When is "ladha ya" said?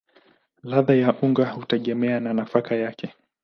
0.63-1.15